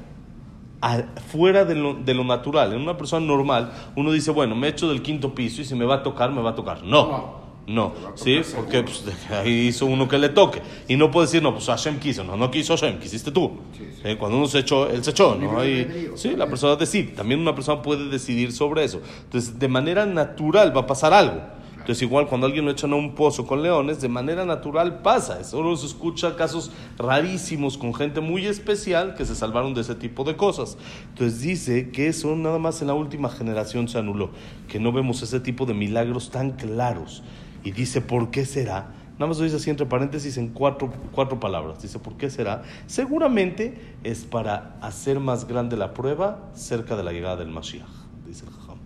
a- 0.83 1.05
fuera 1.33 1.65
de 1.65 1.75
lo, 1.75 1.95
de 1.95 2.13
lo 2.13 2.23
natural. 2.23 2.75
En 2.75 2.83
una 2.83 2.99
persona 2.99 3.25
normal, 3.25 3.73
uno 3.97 4.13
dice, 4.13 4.31
bueno, 4.31 4.55
me 4.55 4.69
echo 4.69 4.91
del 4.91 5.01
quinto 5.01 5.35
piso 5.35 5.63
y 5.63 5.65
si 5.65 5.75
me 5.75 5.87
va 5.87 5.95
a 5.95 6.03
tocar, 6.03 6.31
me 6.33 6.43
va 6.43 6.51
a 6.51 6.55
tocar. 6.55 6.83
No, 6.83 7.37
no, 7.67 7.95
¿sí? 8.15 8.43
Porque 8.55 8.83
pues, 8.83 9.03
ahí 9.31 9.69
hizo 9.69 9.87
uno 9.87 10.07
que 10.07 10.19
le 10.19 10.29
toque. 10.29 10.61
Y 10.87 10.97
no 10.99 11.11
puede 11.11 11.27
decir, 11.29 11.43
no, 11.43 11.55
pues 11.55 11.65
Hashem 11.65 11.99
quiso. 11.99 12.25
No, 12.25 12.37
no 12.37 12.51
quiso 12.51 12.75
Hashem, 12.77 12.99
quisiste 12.99 13.31
tú. 13.31 13.53
Sí, 13.73 13.85
sí. 13.95 14.01
Eh, 14.05 14.19
Cuando 14.19 14.37
uno 14.37 14.47
se 14.47 14.59
echó, 14.59 14.91
él 14.91 15.03
se 15.03 15.13
echó, 15.13 15.35
¿no? 15.35 15.61
Albedrío, 15.61 16.19
sí, 16.19 16.37
la 16.37 16.47
persona 16.47 16.77
decide. 16.77 17.13
También 17.13 17.41
una 17.41 17.55
persona 17.55 17.81
puede 17.81 18.11
decidir 18.11 18.53
sobre 18.53 18.85
eso. 18.85 19.01
Entonces, 19.23 19.59
de 19.59 19.69
manera 19.69 20.05
natural 20.05 20.77
va 20.77 20.83
a 20.83 20.87
pasar 20.87 21.15
algo. 21.15 21.41
Entonces, 21.85 22.01
igual 22.01 22.27
cuando 22.29 22.47
alguien 22.47 22.65
lo 22.65 22.71
echan 22.71 22.95
a 22.95 22.97
un 22.97 23.15
pozo 23.15 23.47
con 23.47 23.63
leones, 23.63 24.01
de 24.01 24.09
manera 24.09 24.47
natural 24.47 25.03
pasa. 25.03 25.45
Solo 25.45 25.77
se 25.77 25.85
escucha 25.85 26.35
casos 26.35 26.71
rarísimos 26.97 27.77
con 27.77 27.93
gente 27.93 28.23
muy 28.23 28.47
especial 28.47 29.15
que 29.15 29.27
se 29.27 29.35
salvaron 29.35 29.75
de 29.75 29.83
ese 29.83 29.95
tipo 29.95 30.25
de 30.25 30.35
cosas. 30.35 30.79
Entonces, 31.11 31.43
dice 31.43 31.91
que 31.91 32.07
eso 32.07 32.37
nada 32.37 32.59
más 32.59 32.81
en 32.81 32.87
la 32.87 32.95
última 32.95 33.29
generación 33.29 33.87
se 33.89 33.99
anuló, 33.99 34.31
que 34.67 34.81
no 34.81 34.93
vemos 34.93 35.21
ese 35.21 35.41
tipo 35.41 35.67
de 35.67 35.75
milagros 35.75 36.31
tan 36.31 36.53
claros. 36.53 37.23
Y 37.65 37.73
dice, 37.73 38.01
¿por 38.01 38.31
qué 38.31 38.47
será? 38.47 38.95
Nada 39.19 39.27
más 39.27 39.37
lo 39.37 39.45
dice 39.45 39.57
así 39.57 39.69
entre 39.69 39.85
paréntesis 39.85 40.39
en 40.39 40.49
cuatro, 40.49 40.91
cuatro 41.13 41.39
palabras. 41.39 41.83
Dice, 41.83 41.99
¿por 41.99 42.17
qué 42.17 42.31
será? 42.31 42.63
Seguramente 42.87 43.95
es 44.05 44.25
para 44.25 44.79
hacer 44.81 45.21
más 45.21 45.47
grande 45.47 45.77
la 45.77 45.93
prueba 45.93 46.51
cerca 46.55 46.97
de 46.97 47.05
la 47.05 47.13
llegada 47.13 47.37
del 47.37 47.51
Mashiach, 47.51 47.85
dice 48.27 48.47
el 48.47 48.53
Jajam. 48.53 48.84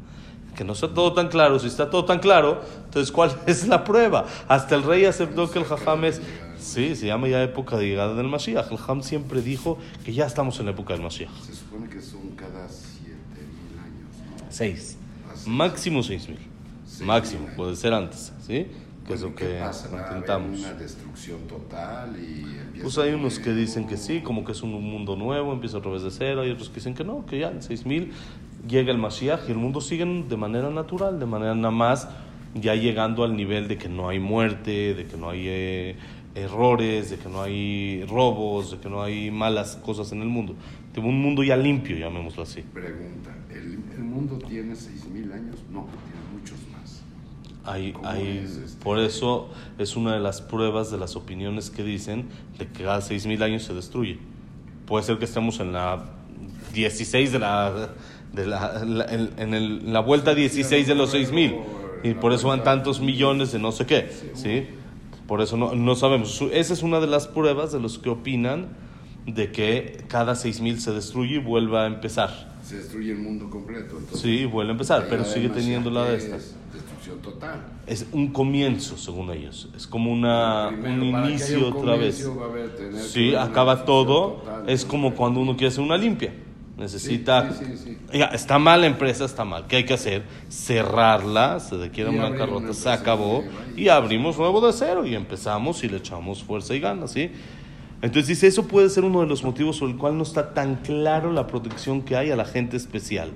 Que 0.59 0.65
no 0.65 0.73
está 0.73 0.93
todo 0.93 1.13
tan 1.13 1.29
claro. 1.29 1.61
Si 1.61 1.69
está 1.69 1.89
todo 1.89 2.05
tan 2.05 2.19
claro, 2.19 2.61
entonces 2.87 3.13
¿cuál 3.13 3.31
es 3.47 3.69
la 3.69 3.85
prueba? 3.85 4.27
Hasta 4.49 4.75
el 4.75 4.83
rey 4.83 5.05
aceptó 5.05 5.49
que 5.49 5.61
el 5.61 5.65
Jajam 5.65 6.05
es... 6.05 6.21
Sí, 6.59 6.97
se 6.97 7.07
llama 7.07 7.29
ya 7.29 7.41
época 7.45 7.77
de 7.77 7.87
llegada 7.87 8.15
del 8.15 8.27
Mashiach. 8.27 8.73
El 8.73 8.77
Jajam 8.79 9.05
siempre 9.05 9.41
dijo 9.41 9.79
que 10.05 10.13
ya 10.13 10.27
estamos 10.27 10.59
en 10.59 10.67
la 10.67 10.73
época 10.73 10.95
del 10.95 11.03
Mashiach. 11.05 11.31
Se 11.47 11.55
supone 11.55 11.89
que 11.89 12.03
son 12.03 12.31
cada 12.35 12.69
siete 12.69 13.15
mil 13.37 13.79
años. 13.79 14.41
¿no? 14.41 14.47
Seis. 14.51 14.97
Así. 15.33 15.49
Máximo 15.49 16.03
seis 16.03 16.29
mil. 16.29 16.41
Seis 16.85 17.07
Máximo, 17.07 17.47
mil. 17.47 17.55
puede 17.55 17.77
ser 17.77 17.95
antes, 17.95 18.33
¿sí? 18.45 18.67
Que 19.07 19.15
es 19.15 19.21
lo 19.23 19.37
¿Qué 19.37 19.61
que 19.61 19.97
intentamos. 19.97 20.59
una 20.59 20.73
destrucción 20.73 21.39
total 21.47 22.17
y 22.21 22.81
Pues 22.81 22.99
hay 22.99 23.13
unos 23.15 23.39
que 23.39 23.53
dicen 23.53 23.87
que 23.87 23.97
sí, 23.97 24.23
como 24.23 24.45
que 24.45 24.51
es 24.51 24.63
un 24.65 24.73
mundo 24.73 25.15
nuevo, 25.15 25.53
empieza 25.53 25.79
otra 25.79 25.93
vez 25.93 26.03
de 26.03 26.11
cero, 26.11 26.41
hay 26.41 26.51
otros 26.51 26.69
que 26.69 26.75
dicen 26.75 26.95
que 26.95 27.05
no, 27.05 27.25
que 27.27 27.39
ya 27.39 27.49
en 27.49 27.63
6000 27.63 28.13
llega 28.67 28.91
el 28.93 28.99
Mashiach 28.99 29.49
y 29.49 29.53
el 29.53 29.59
mundo 29.59 29.81
sigue 29.81 30.05
de 30.05 30.37
manera 30.37 30.71
natural, 30.71 31.19
de 31.21 31.27
manera 31.27 31.55
nada 31.55 31.71
más 31.71 32.09
ya 32.55 32.75
llegando 32.75 33.25
al 33.25 33.37
nivel 33.37 33.69
de 33.69 33.77
que 33.77 33.89
no 33.89 34.09
hay 34.09 34.19
muerte, 34.19 34.95
de 34.95 35.05
que 35.07 35.17
no 35.17 35.31
hay 35.31 35.45
eh, 35.47 35.97
errores, 36.35 37.11
de 37.11 37.19
que 37.19 37.29
no 37.29 37.43
hay 37.43 38.05
robos, 38.09 38.71
de 38.73 38.79
que 38.79 38.89
no 38.89 39.03
hay 39.03 39.31
malas 39.31 39.77
cosas 39.77 40.11
en 40.13 40.23
el 40.23 40.29
mundo. 40.29 40.55
De 40.95 41.01
un 41.01 41.21
mundo 41.21 41.43
ya 41.45 41.57
limpio, 41.57 41.97
llamémoslo 41.97 42.43
así. 42.43 42.63
Pregunta, 42.63 43.37
¿el, 43.51 43.79
el 43.97 44.03
mundo 44.03 44.39
tiene 44.49 44.75
seis 44.75 45.07
mil 45.07 45.31
años? 45.33 45.57
No, 45.71 45.87
tiene 46.05 46.41
muchos 46.41 46.59
más. 46.73 47.03
Hay, 47.65 47.93
¿Cómo 47.93 48.09
hay- 48.09 48.39
es 48.45 48.57
este? 48.57 48.83
Por 48.83 48.99
eso 48.99 49.51
es 49.79 49.95
una 49.97 50.15
de 50.15 50.21
las 50.21 50.41
pruebas 50.41 50.91
de 50.91 50.97
las 50.99 51.15
opiniones 51.17 51.71
que 51.71 51.85
dicen 51.85 52.27
de 52.59 52.67
que 52.67 52.83
cada 52.85 53.01
6.000 53.01 53.43
años 53.43 53.63
se 53.65 53.75
destruye. 53.75 54.19
Puede 54.87 55.05
ser 55.05 55.19
que 55.19 55.27
estemos 55.27 55.61
en 55.61 55.73
la 55.75 56.05
16 56.73 57.31
de 57.33 57.39
la... 57.39 57.91
De 58.33 58.47
la, 58.47 58.85
la- 58.85 59.05
en, 59.07 59.31
en 59.39 59.55
el- 59.55 59.93
la 59.93 60.01
vuelta 60.01 60.35
16 60.35 60.87
de 60.87 60.95
los 60.95 61.13
6.000 61.15 61.57
y 62.05 62.15
por 62.15 62.33
eso 62.33 62.49
van 62.49 62.63
tantos 62.63 63.01
millones 63.01 63.53
de 63.53 63.59
no 63.59 63.73
sé 63.73 63.87
qué, 63.87 64.11
¿sí? 64.35 64.67
Por 65.27 65.41
eso 65.43 65.57
no, 65.57 65.75
no 65.75 65.95
sabemos. 65.97 66.41
Esa 66.53 66.73
es 66.73 66.83
una 66.83 67.01
de 67.01 67.07
las 67.07 67.27
pruebas 67.27 67.73
de 67.73 67.81
los 67.81 67.99
que 67.99 68.09
opinan 68.11 68.69
de 69.27 69.51
que 69.53 70.05
cada 70.09 70.35
6.000 70.35 70.79
se 70.79 70.93
destruye 70.93 71.37
y 71.37 71.39
vuelve 71.39 71.79
a 71.79 71.87
empezar. 71.87 72.57
Se 72.63 72.77
destruye 72.79 73.13
el 73.13 73.19
mundo 73.19 73.49
completo. 73.51 73.97
Entonces, 73.99 74.21
Sí, 74.21 74.45
vuelve 74.45 74.71
a 74.71 74.73
empezar, 74.73 75.07
pero 75.09 75.25
sigue 75.25 75.49
teniendo 75.49 75.91
la 75.91 76.05
de 76.05 76.17
estas. 76.19 76.41
es 76.43 76.55
Destrucción 76.73 77.19
total. 77.21 77.61
Es 77.87 78.07
un 78.13 78.29
comienzo, 78.29 78.97
según 78.99 79.31
ellos. 79.31 79.69
Es 79.75 79.87
como 79.87 80.13
una, 80.13 80.69
Primero, 80.71 81.03
un 81.03 81.25
inicio 81.31 81.69
un 81.69 81.73
otra 81.79 81.97
vez. 81.97 82.29
va 82.29 82.45
a 82.45 82.49
haber- 82.49 82.77
tener 82.77 83.01
Sí, 83.03 83.35
acaba 83.35 83.85
todo. 83.87 84.43
total. 84.45 84.69
Es 84.69 84.85
como 84.85 85.15
cuando 85.15 85.41
uno 85.41 85.57
quiere 85.57 85.69
hacer 85.69 85.83
una 85.83 85.97
limpia. 85.97 86.33
Necesita... 86.79 87.53
Sí, 87.53 87.65
sí, 87.77 87.99
está 88.33 88.59
mal 88.59 88.83
la 88.83 88.87
empresa, 88.87 89.25
está 89.25 89.45
mal. 89.45 89.67
¿Qué 89.67 89.77
hay 89.77 89.85
que 89.85 89.95
hacer? 89.95 90.23
Cerrarla, 90.49 91.61
se 91.61 91.77
requiere 91.77 92.11
una 92.11 92.35
carrota, 92.37 92.73
se 92.73 92.89
acabó 92.89 93.45
y 93.77 93.89
abrimos 93.89 94.39
nuevo 94.39 94.65
de 94.65 94.73
cero 94.73 95.05
y 95.05 95.15
empezamos 95.15 95.83
y 95.85 95.89
le 95.89 95.99
echamos 95.99 96.43
fuerza 96.43 96.75
y 96.75 96.81
ganas, 96.81 97.13
¿sí? 97.13 97.31
Entonces 98.01 98.29
dice, 98.29 98.47
eso 98.47 98.69
puede 98.69 98.89
ser 98.91 99.05
uno 99.05 99.21
de 99.21 99.27
los 99.27 99.43
motivos 99.43 99.81
por 99.81 99.91
el 99.91 99.97
cual 99.97 100.17
no 100.17 100.23
está 100.23 100.55
tan 100.55 100.77
claro 100.77 101.33
la 101.33 101.49
protección 101.49 102.03
que 102.03 102.15
hay 102.15 102.31
a 102.31 102.37
la 102.37 102.45
gente 102.45 102.77
especial. 102.77 103.33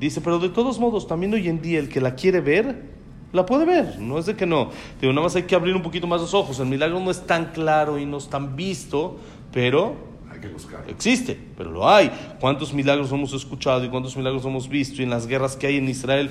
Dice, 0.00 0.20
pero 0.20 0.40
de 0.40 0.48
todos 0.48 0.80
modos, 0.80 1.06
también 1.06 1.32
hoy 1.32 1.48
en 1.48 1.62
día 1.62 1.78
el 1.78 1.88
que 1.88 2.00
la 2.00 2.16
quiere 2.16 2.40
ver, 2.40 2.90
la 3.32 3.46
puede 3.46 3.64
ver, 3.64 4.00
no 4.00 4.18
es 4.18 4.26
de 4.26 4.34
que 4.34 4.46
no. 4.46 4.70
Digo, 5.00 5.12
nada 5.12 5.24
más 5.26 5.36
hay 5.36 5.44
que 5.44 5.54
abrir 5.54 5.76
un 5.76 5.82
poquito 5.82 6.08
más 6.08 6.20
los 6.20 6.34
ojos. 6.34 6.58
El 6.58 6.66
milagro 6.66 6.98
no 6.98 7.12
es 7.12 7.24
tan 7.24 7.52
claro 7.52 7.98
y 7.98 8.06
no 8.06 8.16
es 8.16 8.28
tan 8.28 8.56
visto, 8.56 9.18
pero 9.52 10.09
Que. 10.40 10.90
Existe, 10.90 11.38
pero 11.56 11.70
lo 11.70 11.88
hay. 11.88 12.10
¿Cuántos 12.40 12.72
milagros 12.72 13.12
hemos 13.12 13.32
escuchado 13.32 13.84
y 13.84 13.88
cuántos 13.88 14.16
milagros 14.16 14.44
hemos 14.44 14.68
visto? 14.68 15.00
Y 15.00 15.04
en 15.04 15.10
las 15.10 15.26
guerras 15.26 15.56
que 15.56 15.66
hay 15.66 15.76
en 15.76 15.88
Israel, 15.88 16.30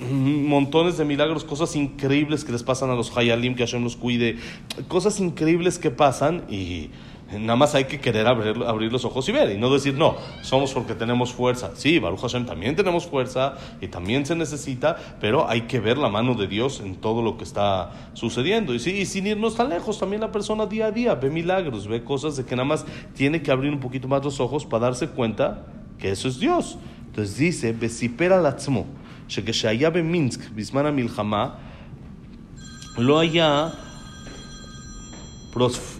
mm, 0.00 0.46
montones 0.46 0.98
de 0.98 1.04
milagros, 1.04 1.44
cosas 1.44 1.76
increíbles 1.76 2.44
que 2.44 2.52
les 2.52 2.62
pasan 2.62 2.90
a 2.90 2.94
los 2.94 3.16
Hayalim, 3.16 3.54
que 3.54 3.64
Hashem 3.64 3.82
los 3.82 3.96
cuide, 3.96 4.36
cosas 4.88 5.20
increíbles 5.20 5.78
que 5.78 5.90
pasan 5.90 6.42
y 6.50 6.90
nada 7.33 7.55
más 7.55 7.75
hay 7.75 7.85
que 7.85 7.99
querer 7.99 8.25
abrir, 8.25 8.63
abrir 8.63 8.91
los 8.91 9.05
ojos 9.05 9.27
y 9.29 9.31
ver 9.31 9.51
y 9.51 9.57
no 9.57 9.71
decir, 9.71 9.93
no, 9.93 10.15
somos 10.41 10.73
porque 10.73 10.95
tenemos 10.95 11.31
fuerza. 11.31 11.71
Sí, 11.75 11.99
Baruch 11.99 12.21
Hashem 12.21 12.45
también 12.45 12.75
tenemos 12.75 13.05
fuerza 13.05 13.55
y 13.81 13.87
también 13.87 14.25
se 14.25 14.35
necesita, 14.35 14.97
pero 15.21 15.47
hay 15.47 15.61
que 15.61 15.79
ver 15.79 15.97
la 15.97 16.09
mano 16.09 16.33
de 16.33 16.47
Dios 16.47 16.79
en 16.79 16.95
todo 16.95 17.21
lo 17.21 17.37
que 17.37 17.43
está 17.43 17.91
sucediendo. 18.13 18.73
Y, 18.73 18.79
sí, 18.79 18.91
y 18.91 19.05
sin 19.05 19.27
irnos 19.27 19.55
tan 19.55 19.69
lejos, 19.69 19.99
también 19.99 20.21
la 20.21 20.31
persona 20.31 20.65
día 20.65 20.87
a 20.87 20.91
día 20.91 21.15
ve 21.15 21.29
milagros, 21.29 21.87
ve 21.87 22.03
cosas 22.03 22.35
de 22.37 22.45
que 22.45 22.55
nada 22.55 22.67
más 22.67 22.85
tiene 23.13 23.41
que 23.43 23.51
abrir 23.51 23.71
un 23.71 23.79
poquito 23.79 24.07
más 24.07 24.23
los 24.23 24.39
ojos 24.39 24.65
para 24.65 24.85
darse 24.85 25.09
cuenta 25.09 25.67
que 25.99 26.11
eso 26.11 26.27
es 26.27 26.39
Dios. 26.39 26.77
Entonces 27.07 27.37
dice, 27.37 27.75
וסיפר 27.79 28.33
על 28.33 28.45
עצמו 28.45 28.85
שכשהיה 29.27 29.89
במינסק 29.89 30.49
בזמן 30.55 30.85
המלחמה 30.85 31.49
לא 32.97 33.19
היה 33.19 33.69
פרוספ... 35.51 35.99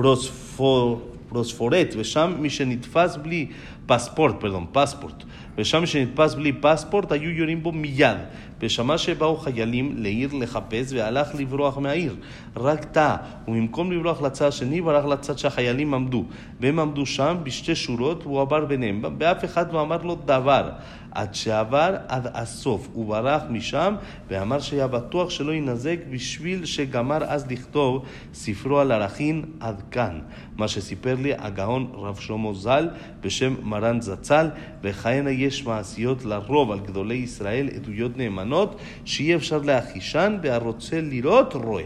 פרוספור... 0.00 1.00
פרוספורט, 1.28 1.94
ושם 1.96 2.32
מי 2.38 2.50
שנתפס 2.50 3.16
בלי 3.16 3.46
פספורט, 3.86 4.34
פרדון, 4.40 4.66
פספורט, 4.72 5.24
ושם 5.58 5.80
מי 5.80 5.86
שנתפס 5.86 6.34
בלי 6.34 6.52
פספורט 6.52 7.12
היו 7.12 7.30
יורים 7.30 7.62
בו 7.62 7.72
מיד, 7.72 8.16
ושמע 8.60 8.98
שבאו 8.98 9.36
חיילים 9.36 9.94
לעיר 9.96 10.30
לחפש 10.32 10.92
והלך 10.92 11.28
לברוח 11.38 11.78
מהעיר. 11.78 12.16
רק 12.56 12.84
טעה, 12.84 13.16
ובמקום 13.48 13.92
לברוח 13.92 14.22
לצד 14.22 14.46
השני 14.46 14.80
ברח 14.80 15.04
לצד 15.04 15.38
שהחיילים 15.38 15.94
עמדו, 15.94 16.24
והם 16.60 16.78
עמדו 16.78 17.06
שם 17.06 17.36
בשתי 17.42 17.74
שורות 17.74 18.26
והוא 18.26 18.40
עבר 18.40 18.64
ביניהם, 18.64 19.02
ואף 19.18 19.44
אחד 19.44 19.72
לא 19.72 19.82
אמר 19.82 20.02
לו 20.02 20.14
דבר. 20.24 20.70
עד 21.10 21.34
שעבר 21.34 21.96
עד 22.08 22.26
הסוף, 22.34 22.88
הוא 22.92 23.06
ברח 23.06 23.42
משם 23.50 23.94
ואמר 24.28 24.60
שהיה 24.60 24.86
בטוח 24.86 25.30
שלא 25.30 25.52
ינזק 25.52 25.96
בשביל 26.10 26.64
שגמר 26.64 27.24
אז 27.24 27.46
לכתוב 27.50 28.04
ספרו 28.34 28.78
על 28.78 28.92
ערכין 28.92 29.44
עד 29.60 29.82
כאן, 29.90 30.20
מה 30.56 30.68
שסיפר 30.68 31.14
לי 31.14 31.32
הגאון 31.38 31.90
רב 31.94 32.16
שלמה 32.16 32.54
ז"ל 32.54 32.88
בשם 33.20 33.54
מרן 33.62 34.00
זצ"ל, 34.00 34.48
וכהנה 34.82 35.30
יש 35.30 35.66
מעשיות 35.66 36.24
לרוב 36.24 36.70
על 36.70 36.80
גדולי 36.80 37.14
ישראל 37.14 37.68
עדויות 37.76 38.16
נאמנות 38.16 38.80
שאי 39.04 39.34
אפשר 39.34 39.58
להכחישן 39.58 40.38
והרוצה 40.42 41.00
לראות 41.00 41.54
רואה. 41.54 41.84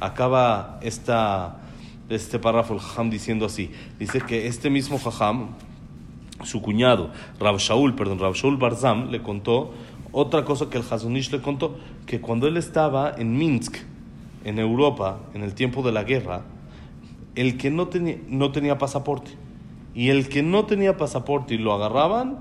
Acaba 0.00 0.78
esta, 0.80 1.56
este 2.08 2.38
párrafo 2.38 2.72
el 2.72 2.80
Jajam 2.80 3.10
diciendo 3.10 3.44
así. 3.44 3.70
Dice 3.98 4.20
que 4.22 4.46
este 4.46 4.70
mismo 4.70 4.98
Jajam, 4.98 5.50
su 6.42 6.62
cuñado, 6.62 7.10
Rab 7.38 7.58
Shaul, 7.58 7.94
perdón, 7.94 8.18
Rab 8.18 8.34
Shaul 8.34 8.56
Barzam, 8.56 9.10
le 9.10 9.22
contó 9.22 9.72
otra 10.12 10.44
cosa 10.44 10.68
que 10.68 10.78
el 10.78 10.84
Hazonish 10.88 11.30
le 11.30 11.40
contó, 11.40 11.76
que 12.06 12.20
cuando 12.20 12.46
él 12.46 12.56
estaba 12.56 13.14
en 13.16 13.36
Minsk, 13.36 13.76
en 14.44 14.58
Europa, 14.58 15.20
en 15.34 15.42
el 15.42 15.54
tiempo 15.54 15.82
de 15.82 15.92
la 15.92 16.02
guerra, 16.04 16.42
el 17.34 17.56
que 17.56 17.70
no 17.70 17.88
tenía, 17.88 18.16
no 18.28 18.50
tenía 18.52 18.78
pasaporte, 18.78 19.30
y 19.94 20.08
el 20.08 20.28
que 20.28 20.42
no 20.42 20.66
tenía 20.66 20.96
pasaporte 20.96 21.54
y 21.54 21.58
lo 21.58 21.72
agarraban, 21.72 22.38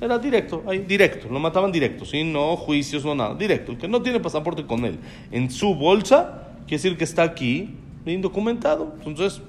era 0.00 0.18
directo, 0.18 0.62
ahí, 0.66 0.80
directo, 0.80 1.28
lo 1.30 1.38
mataban 1.38 1.72
directo, 1.72 2.04
sin 2.04 2.32
no 2.32 2.54
juicios, 2.56 3.04
no 3.04 3.14
nada, 3.14 3.34
directo. 3.34 3.72
El 3.72 3.78
que 3.78 3.88
no 3.88 4.02
tiene 4.02 4.20
pasaporte 4.20 4.66
con 4.66 4.84
él 4.84 4.98
en 5.30 5.50
su 5.50 5.74
bolsa, 5.74 6.48
quiere 6.66 6.82
decir 6.82 6.98
que 6.98 7.04
está 7.04 7.22
aquí, 7.22 7.70
indocumentado. 8.04 8.94
Entonces, 9.04 9.40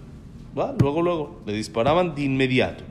va, 0.58 0.74
luego, 0.80 1.02
luego, 1.02 1.42
le 1.46 1.54
disparaban 1.54 2.16
de 2.16 2.24
inmediato. 2.24 2.84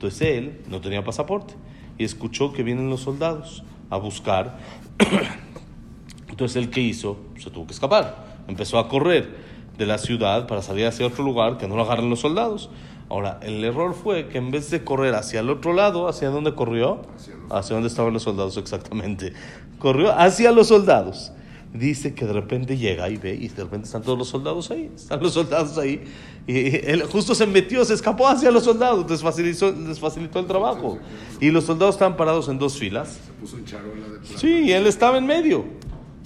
Entonces 0.00 0.22
él 0.22 0.62
no 0.66 0.80
tenía 0.80 1.04
pasaporte 1.04 1.52
y 1.98 2.04
escuchó 2.04 2.54
que 2.54 2.62
vienen 2.62 2.88
los 2.88 3.02
soldados 3.02 3.64
a 3.90 3.98
buscar. 3.98 4.56
Entonces 6.30 6.56
él 6.56 6.70
qué 6.70 6.80
hizo? 6.80 7.18
Se 7.36 7.50
tuvo 7.50 7.66
que 7.66 7.74
escapar. 7.74 8.38
Empezó 8.48 8.78
a 8.78 8.88
correr 8.88 9.36
de 9.76 9.84
la 9.84 9.98
ciudad 9.98 10.46
para 10.46 10.62
salir 10.62 10.86
hacia 10.86 11.06
otro 11.06 11.22
lugar 11.22 11.58
que 11.58 11.68
no 11.68 11.76
lo 11.76 11.82
agarren 11.82 12.08
los 12.08 12.20
soldados. 12.20 12.70
Ahora, 13.10 13.40
el 13.42 13.62
error 13.62 13.92
fue 13.92 14.28
que 14.28 14.38
en 14.38 14.50
vez 14.50 14.70
de 14.70 14.84
correr 14.84 15.14
hacia 15.14 15.40
el 15.40 15.50
otro 15.50 15.74
lado, 15.74 16.08
¿hacia 16.08 16.30
dónde 16.30 16.54
corrió? 16.54 17.02
Hacia 17.14 17.34
Hacia 17.50 17.74
donde 17.74 17.88
estaban 17.88 18.14
los 18.14 18.22
soldados, 18.22 18.56
exactamente. 18.56 19.34
Corrió 19.78 20.18
hacia 20.18 20.50
los 20.50 20.68
soldados. 20.68 21.30
Dice 21.72 22.14
que 22.14 22.26
de 22.26 22.32
repente 22.32 22.76
llega 22.76 23.08
y 23.08 23.16
ve, 23.16 23.34
y 23.34 23.46
de 23.46 23.62
repente 23.62 23.86
están 23.86 24.02
todos 24.02 24.18
los 24.18 24.28
soldados 24.28 24.70
ahí. 24.72 24.90
Están 24.94 25.22
los 25.22 25.32
soldados 25.32 25.78
ahí. 25.78 26.02
Y 26.46 26.76
él 26.90 27.04
justo 27.04 27.32
se 27.34 27.46
metió, 27.46 27.84
se 27.84 27.94
escapó 27.94 28.26
hacia 28.26 28.50
los 28.50 28.64
soldados. 28.64 29.08
Les 29.08 29.22
facilitó, 29.22 29.70
les 29.70 30.00
facilitó 30.00 30.40
el 30.40 30.46
trabajo. 30.46 30.98
Y 31.40 31.50
los 31.50 31.64
soldados 31.64 31.94
estaban 31.94 32.16
parados 32.16 32.48
en 32.48 32.58
dos 32.58 32.76
filas. 32.76 33.20
Se 33.24 33.32
puso 33.40 33.56
en 33.56 33.64
charola 33.66 34.08
de 34.08 34.18
plata. 34.18 34.38
Sí, 34.38 34.62
y 34.64 34.72
él 34.72 34.86
estaba 34.88 35.18
en 35.18 35.26
medio. 35.26 35.64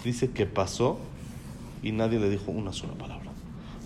Dice 0.03 0.31
que 0.31 0.47
pasó 0.47 0.99
y 1.83 1.93
nadie 1.93 2.19
le 2.19 2.31
dijo 2.31 2.51
una 2.51 2.73
sola 2.73 2.95
palabra. 2.95 3.31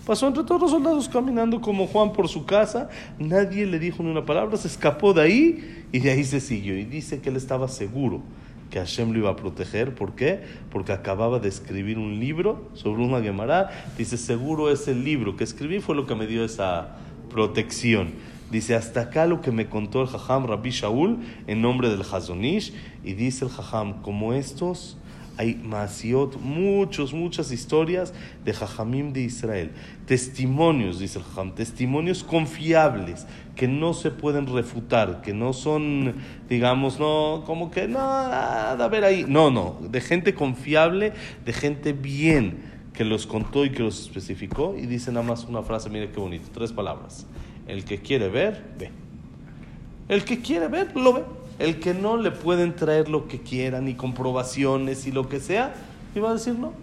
Pasó 0.05 0.27
entre 0.27 0.43
todos 0.43 0.61
los 0.61 0.71
soldados 0.71 1.09
caminando 1.09 1.59
como 1.61 1.85
Juan 1.85 2.13
por 2.13 2.29
su 2.29 2.45
casa, 2.45 2.89
nadie 3.19 3.67
le 3.67 3.77
dijo 3.77 4.01
ni 4.01 4.09
una 4.09 4.25
palabra, 4.25 4.57
se 4.57 4.67
escapó 4.67 5.13
de 5.13 5.21
ahí 5.21 5.85
y 5.91 5.99
de 5.99 6.09
ahí 6.09 6.23
se 6.23 6.39
siguió. 6.39 6.75
Y 6.77 6.85
dice 6.85 7.19
que 7.19 7.29
él 7.29 7.35
estaba 7.35 7.67
seguro 7.67 8.23
que 8.69 8.79
Hashem 8.79 9.11
lo 9.11 9.19
iba 9.19 9.29
a 9.31 9.35
proteger. 9.35 9.95
¿Por 9.95 10.15
qué? 10.15 10.41
Porque 10.71 10.91
acababa 10.91 11.39
de 11.39 11.49
escribir 11.49 11.97
un 11.97 12.19
libro 12.19 12.69
sobre 12.73 13.03
una 13.03 13.21
Gemara. 13.21 13.69
Dice, 13.97 14.17
seguro 14.17 14.71
ese 14.71 14.93
libro 14.93 15.35
que 15.35 15.43
escribí 15.43 15.79
fue 15.79 15.95
lo 15.95 16.05
que 16.05 16.15
me 16.15 16.27
dio 16.27 16.43
esa 16.43 16.97
protección. 17.29 18.13
Dice, 18.51 18.75
hasta 18.75 19.01
acá 19.01 19.25
lo 19.25 19.41
que 19.41 19.51
me 19.51 19.67
contó 19.67 20.01
el 20.01 20.07
Jajam 20.07 20.47
Rabbi 20.47 20.71
Shaul 20.71 21.19
en 21.47 21.61
nombre 21.61 21.89
del 21.89 22.01
Hazonish. 22.01 22.73
Y 23.03 23.13
dice 23.13 23.45
el 23.45 23.51
Jajam, 23.51 24.01
como 24.01 24.33
estos, 24.33 24.97
hay 25.39 25.55
masiot, 25.55 26.35
muchos, 26.35 27.13
muchas 27.13 27.53
historias 27.53 28.13
de 28.43 28.51
Jajamim 28.51 29.13
de 29.13 29.21
Israel. 29.21 29.71
Testimonios, 30.05 30.99
dice 30.99 31.19
el 31.19 31.23
Jajam, 31.23 31.55
testimonios 31.55 32.25
confiables 32.25 33.25
que 33.55 33.65
no 33.65 33.93
se 33.93 34.11
pueden 34.11 34.47
refutar, 34.47 35.21
que 35.21 35.33
no 35.33 35.53
son, 35.53 36.15
digamos, 36.49 36.99
no, 36.99 37.43
como 37.45 37.71
que 37.71 37.87
no, 37.87 37.99
nada 37.99 38.83
a 38.83 38.87
ver 38.89 39.05
ahí. 39.05 39.23
No, 39.29 39.49
no, 39.49 39.77
de 39.89 40.01
gente 40.01 40.33
confiable, 40.33 41.13
de 41.45 41.53
gente 41.53 41.93
bien 41.93 42.57
que 42.93 43.05
los 43.05 43.25
contó 43.25 43.63
y 43.63 43.69
que 43.69 43.81
los 43.81 43.97
especificó. 44.01 44.75
Y 44.77 44.87
dice 44.87 45.09
nada 45.13 45.25
más 45.25 45.45
una 45.45 45.63
frase, 45.63 45.89
mire 45.89 46.11
qué 46.11 46.19
bonito, 46.19 46.49
tres 46.53 46.73
palabras. 46.73 47.25
El 47.65 47.85
que 47.85 47.99
quiere 47.99 48.27
ver, 48.27 48.61
ve. 48.77 48.91
El 50.09 50.25
que 50.25 50.41
quiere 50.41 50.67
ver, 50.67 50.93
lo 50.97 51.13
ve. 51.13 51.38
El 51.59 51.79
que 51.79 51.93
no 51.93 52.17
le 52.17 52.31
pueden 52.31 52.75
traer 52.75 53.09
lo 53.09 53.27
que 53.27 53.39
quieran 53.39 53.87
y 53.87 53.93
comprobaciones 53.95 55.05
y 55.05 55.11
lo 55.11 55.27
que 55.29 55.39
sea, 55.39 55.73
y 56.15 56.19
va 56.19 56.31
a 56.31 56.33
decir 56.33 56.55
no. 56.55 56.73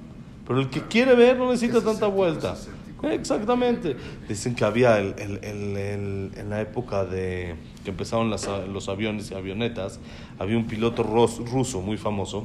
Pero 0.46 0.60
el 0.60 0.68
que 0.68 0.82
quiere 0.82 1.14
ver 1.14 1.38
no 1.38 1.50
necesita 1.50 1.82
tanta 1.82 2.06
vuelta. 2.06 2.56
Exactamente. 3.02 3.96
Dicen 4.28 4.54
que 4.54 4.64
había 4.64 4.98
el, 4.98 5.14
el- 5.18 5.44
el- 5.44 6.30
en 6.36 6.50
la 6.50 6.60
época 6.60 7.04
de 7.04 7.54
que 7.84 7.90
empezaron 7.90 8.30
las 8.30 8.48
los 8.72 8.88
aviones 8.88 9.30
y 9.30 9.34
avionetas, 9.34 9.98
había 10.38 10.56
un 10.56 10.66
piloto 10.66 11.02
ros- 11.02 11.38
ruso 11.50 11.80
muy 11.80 11.96
famoso, 11.96 12.44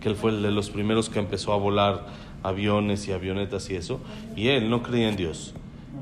que 0.00 0.08
él 0.08 0.16
fue 0.16 0.30
el 0.30 0.42
de 0.42 0.50
los 0.50 0.70
primeros 0.70 1.08
que 1.10 1.18
empezó 1.18 1.52
a 1.52 1.56
volar 1.56 2.06
aviones 2.42 3.06
y 3.08 3.12
avionetas 3.12 3.68
y 3.70 3.76
eso, 3.76 4.00
y 4.36 4.48
él 4.48 4.68
no 4.70 4.82
creía 4.82 5.08
en 5.08 5.16
Dios. 5.16 5.54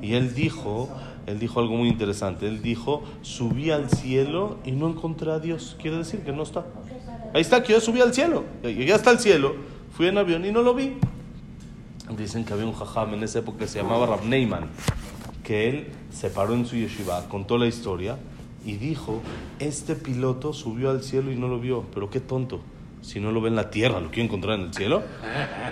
Y 0.03 0.15
él 0.15 0.35
dijo, 0.35 0.89
él 1.29 1.39
dijo 1.39 1.61
algo 1.61 1.77
muy 1.77 1.89
interesante, 1.89 2.49
él 2.49 2.63
dijo, 2.63 3.03
subí 3.21 3.71
al 3.71 3.91
cielo 3.91 4.57
y 4.65 4.73
no 4.73 4.89
encontré 4.89 5.31
a 5.31 5.39
Dios. 5.39 5.77
Quiere 5.79 5.99
decir 5.99 6.21
que 6.21 6.33
no 6.33 6.43
está. 6.43 6.65
Ahí 7.35 7.43
está, 7.43 7.63
que 7.63 7.75
yo 7.75 7.81
subí 7.81 8.01
al 8.01 8.15
cielo, 8.15 8.45
llegué 8.63 8.95
hasta 8.95 9.11
el 9.11 9.19
cielo, 9.19 9.55
fui 9.93 10.07
en 10.07 10.17
avión 10.17 10.47
y 10.47 10.53
no 10.53 10.63
lo 10.63 10.73
vi. 10.75 10.95
Dicen 12.17 12.47
que 12.47 12.55
había 12.55 12.65
un 12.65 12.73
jajam 12.73 13.13
en 13.13 13.23
esa 13.23 13.41
época 13.41 13.59
que 13.59 13.67
se 13.67 13.83
llamaba 13.83 14.07
Rab 14.07 14.25
Neyman, 14.25 14.69
que 15.45 15.69
él 15.69 15.89
se 16.11 16.31
paró 16.31 16.55
en 16.55 16.65
su 16.65 16.77
yeshiva, 16.77 17.29
contó 17.29 17.59
la 17.59 17.67
historia 17.67 18.17
y 18.65 18.77
dijo, 18.77 19.21
este 19.59 19.97
piloto 19.97 20.55
subió 20.55 20.89
al 20.89 21.03
cielo 21.03 21.31
y 21.31 21.37
no 21.37 21.49
lo 21.49 21.61
vio, 21.61 21.85
pero 21.93 22.09
qué 22.09 22.21
tonto. 22.21 22.61
Si 23.01 23.21
no 23.21 23.33
lo 23.33 23.41
ve 23.41 23.49
en 23.49 23.57
la 23.57 23.71
tierra, 23.71 24.01
¿lo 24.01 24.11
quiere 24.11 24.25
encontrar 24.25 24.59
en 24.59 24.67
el 24.67 24.75
cielo? 24.75 25.03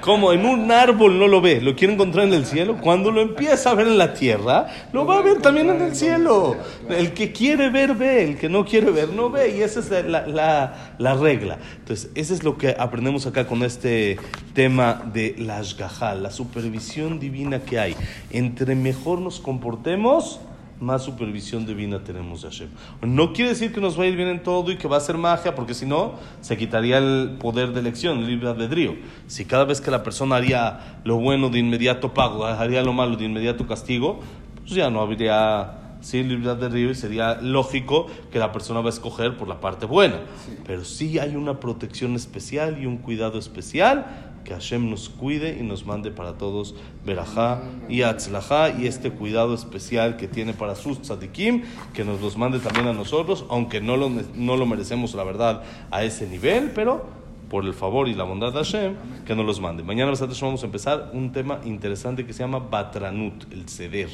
Como 0.00 0.32
en 0.32 0.46
un 0.46 0.70
árbol 0.70 1.18
no 1.18 1.26
lo 1.26 1.40
ve, 1.40 1.60
¿lo 1.60 1.74
quiere 1.74 1.94
encontrar 1.94 2.26
en 2.26 2.34
el 2.34 2.46
cielo? 2.46 2.78
Cuando 2.80 3.10
lo 3.10 3.20
empieza 3.20 3.70
a 3.70 3.74
ver 3.74 3.88
en 3.88 3.98
la 3.98 4.14
tierra, 4.14 4.66
lo 4.92 5.04
va 5.04 5.18
a 5.18 5.22
ver 5.22 5.42
también 5.42 5.68
en 5.70 5.82
el 5.82 5.94
cielo. 5.94 6.56
El 6.88 7.12
que 7.12 7.32
quiere 7.32 7.68
ver, 7.68 7.94
ve. 7.94 8.24
El 8.24 8.38
que 8.38 8.48
no 8.48 8.64
quiere 8.64 8.90
ver, 8.90 9.10
no 9.10 9.30
ve. 9.30 9.56
Y 9.56 9.62
esa 9.62 9.80
es 9.80 9.90
la, 10.06 10.26
la, 10.26 10.94
la 10.98 11.14
regla. 11.14 11.58
Entonces, 11.78 12.10
eso 12.14 12.32
es 12.32 12.42
lo 12.42 12.56
que 12.56 12.76
aprendemos 12.78 13.26
acá 13.26 13.46
con 13.46 13.62
este 13.62 14.18
tema 14.54 15.02
de 15.12 15.34
la 15.38 15.58
ashgaha, 15.58 16.14
la 16.14 16.30
supervisión 16.30 17.18
divina 17.18 17.60
que 17.60 17.78
hay. 17.78 17.96
Entre 18.30 18.74
mejor 18.74 19.20
nos 19.20 19.40
comportemos, 19.40 20.40
más 20.80 21.02
supervisión 21.02 21.66
divina 21.66 22.02
tenemos 22.04 22.42
de 22.42 22.48
Hashem. 22.48 22.68
No 23.02 23.32
quiere 23.32 23.50
decir 23.50 23.72
que 23.72 23.80
nos 23.80 23.98
va 23.98 24.04
a 24.04 24.06
ir 24.06 24.16
bien 24.16 24.28
en 24.28 24.42
todo 24.42 24.70
y 24.70 24.76
que 24.76 24.88
va 24.88 24.96
a 24.96 25.00
ser 25.00 25.16
magia, 25.16 25.54
porque 25.54 25.74
si 25.74 25.86
no, 25.86 26.14
se 26.40 26.56
quitaría 26.56 26.98
el 26.98 27.36
poder 27.38 27.72
de 27.72 27.80
elección, 27.80 28.18
el 28.18 28.26
libre 28.26 28.48
albedrío. 28.48 28.94
Si 29.26 29.44
cada 29.44 29.64
vez 29.64 29.80
que 29.80 29.90
la 29.90 30.02
persona 30.02 30.36
haría 30.36 31.00
lo 31.04 31.16
bueno 31.16 31.48
de 31.48 31.58
inmediato 31.58 32.12
pago, 32.12 32.44
haría 32.44 32.82
lo 32.82 32.92
malo 32.92 33.16
de 33.16 33.24
inmediato 33.24 33.66
castigo, 33.66 34.20
pues 34.60 34.72
ya 34.74 34.90
no 34.90 35.00
habría 35.00 35.98
sí, 36.00 36.22
libre 36.22 36.50
albedrío 36.50 36.90
y 36.90 36.94
sería 36.94 37.40
lógico 37.40 38.06
que 38.30 38.38
la 38.38 38.52
persona 38.52 38.80
va 38.80 38.86
a 38.86 38.90
escoger 38.90 39.36
por 39.36 39.48
la 39.48 39.60
parte 39.60 39.86
buena. 39.86 40.20
Pero 40.66 40.84
sí 40.84 41.18
hay 41.18 41.36
una 41.36 41.58
protección 41.58 42.14
especial 42.14 42.78
y 42.80 42.86
un 42.86 42.98
cuidado 42.98 43.38
especial 43.38 44.34
que 44.46 44.54
Hashem 44.54 44.88
nos 44.88 45.08
cuide 45.08 45.58
y 45.58 45.64
nos 45.64 45.84
mande 45.84 46.12
para 46.12 46.38
todos 46.38 46.76
Berajá 47.04 47.62
y 47.88 48.02
Atzlajá 48.02 48.70
y 48.70 48.86
este 48.86 49.10
cuidado 49.10 49.54
especial 49.54 50.16
que 50.16 50.28
tiene 50.28 50.52
para 50.54 50.76
sus 50.76 51.02
tzadikim, 51.02 51.64
que 51.92 52.04
nos 52.04 52.20
los 52.20 52.36
mande 52.36 52.60
también 52.60 52.86
a 52.86 52.92
nosotros, 52.92 53.44
aunque 53.50 53.80
no 53.80 53.96
lo, 53.96 54.08
no 54.08 54.56
lo 54.56 54.66
merecemos, 54.66 55.14
la 55.14 55.24
verdad, 55.24 55.64
a 55.90 56.04
ese 56.04 56.28
nivel, 56.28 56.70
pero 56.74 57.04
por 57.50 57.64
el 57.64 57.74
favor 57.74 58.08
y 58.08 58.14
la 58.14 58.24
bondad 58.24 58.52
de 58.52 58.58
Hashem, 58.58 58.94
que 59.24 59.34
nos 59.34 59.44
los 59.44 59.60
mande. 59.60 59.82
Mañana 59.82 60.12
vamos 60.40 60.62
a 60.62 60.66
empezar 60.66 61.10
un 61.12 61.32
tema 61.32 61.60
interesante 61.64 62.24
que 62.24 62.32
se 62.32 62.40
llama 62.40 62.60
Batranut, 62.60 63.52
el 63.52 63.68
ceder. 63.68 64.10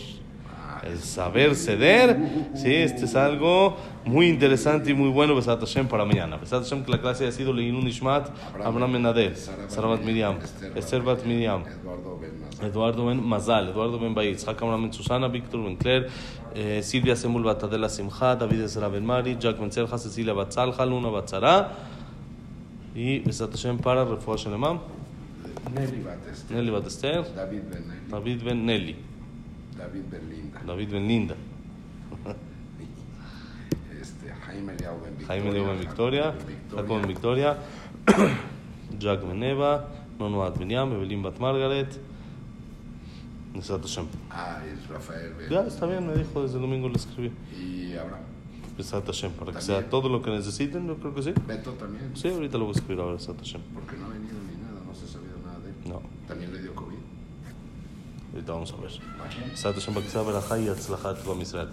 El 0.83 0.99
saber 0.99 1.55
ceder, 1.55 2.17
sí, 2.55 2.75
este 2.75 3.05
es 3.05 3.15
algo 3.15 3.77
muy 4.05 4.27
interesante 4.29 4.91
y 4.91 4.95
muy 4.95 5.11
bueno, 5.11 5.35
Besat 5.35 5.61
Hashem, 5.61 5.87
para 5.87 6.05
mañana. 6.05 6.37
Besat 6.37 6.65
Hashem, 6.65 6.85
que 6.85 6.91
la 6.91 7.01
clase 7.01 7.27
ha 7.27 7.31
sido 7.31 7.53
Leinun 7.53 7.87
Ishmat, 7.87 8.31
Abraham 8.53 8.91
Menadel, 8.91 9.37
Sarabat 9.69 10.03
Miriam, 10.03 10.39
Esther 10.75 11.03
Bat 11.03 11.25
Miriam, 11.25 11.63
Eduardo 12.61 13.07
Ben 13.07 13.23
Mazal, 13.23 13.69
Eduardo 13.69 13.99
Ben 14.01 14.13
Baitz, 14.13 14.45
Hakam 14.47 14.83
Ben 14.83 14.93
Susana, 14.93 15.29
Víctor 15.29 15.63
Ben 15.63 15.77
Claire, 15.77 16.09
eh, 16.55 16.83
Silvia 16.83 17.15
Semul 17.15 17.45
Batadela 17.45 17.89
Simcha, 17.89 18.35
David 18.35 18.63
Ezra 18.63 18.89
Ben 18.89 19.07
Mari, 19.07 19.37
Jack 19.39 19.61
Ben 19.61 19.71
Selja, 19.71 19.99
Cecilia 19.99 20.33
Batzalja, 20.33 20.85
Luna 20.85 21.11
Batzara, 21.11 21.71
y 22.95 23.21
Besat 23.21 23.53
Hashem 23.53 23.79
para 23.79 24.05
Refuah 24.05 24.37
Batester. 25.75 26.57
Nelly 26.57 26.71
Batester, 26.71 27.25
David 28.11 28.43
Ben 28.43 28.67
Nelly. 28.67 29.12
David 29.83 30.05
Nelly, 30.13 30.13
David 30.13 30.13
Ben 30.13 30.29
Linda. 30.31 30.61
David 30.65 30.89
Ben 30.93 31.09
Linda. 31.09 31.37
Este, 34.01 34.31
Jaime 34.47 34.75
Leao 34.77 35.01
Victoria. 35.01 35.27
Jaime 35.27 35.51
Ben 35.51 35.79
Victoria, 35.79 36.35
Jacob 36.71 37.07
Victoria, 37.07 37.59
Jack 38.99 39.27
Ben 39.27 39.43
Eva, 39.43 39.89
Nono 40.21 40.45
Ad 40.45 40.57
Beniam, 40.57 40.93
Evelyn 40.93 41.23
Bat 41.23 41.39
Margaret, 41.41 41.99
Besat 43.55 43.83
Hashem. 43.83 44.07
Ah, 44.31 44.63
es 44.65 44.89
Rafael 44.89 45.35
Ben. 45.35 45.51
Ya, 45.51 45.67
está 45.67 45.87
bien, 45.87 46.07
me 46.07 46.15
dijo, 46.15 46.43
desde 46.43 46.57
el 46.57 46.63
domingo 46.63 46.89
le 46.89 46.97
escribí. 46.97 47.33
Y 47.59 47.97
Abraham. 47.97 48.23
Besat 48.79 49.05
Hashem, 49.05 49.33
para 49.33 49.53
que 49.53 49.61
sea 49.63 49.91
todo 49.91 50.09
lo 50.09 50.23
que 50.23 50.31
necesiten, 50.31 50.87
yo 50.87 50.97
creo 50.97 51.13
que 51.13 51.23
sí. 51.23 51.35
Beto 51.47 51.73
también. 51.73 52.13
Sí, 52.15 52.29
ahorita 52.29 52.57
lo 52.57 52.67
voy 52.67 52.75
a 52.75 52.79
escribir 52.79 53.01
ahora, 53.03 53.15
Besat 53.15 53.37
Hashem. 53.37 53.61
Porque 53.75 53.97
no 53.97 54.07
ha 54.07 54.11
venido 54.11 54.37
ni 54.49 54.63
nada, 54.63 54.81
no 54.87 54.95
se 54.95 55.07
ha 55.07 55.09
sabido 55.09 55.39
nada 55.45 55.59
de 55.59 55.71
él. 55.71 55.77
No, 55.87 56.01
También 56.29 56.53
le 56.53 56.63
dio 58.43 58.53
COVID. 58.53 58.53
ahorita 58.53 58.53
vamos 58.53 58.73
a 58.73 58.77
ver. 58.77 58.93
Besat 59.51 59.75
Hashem, 59.75 59.95
para 59.95 61.67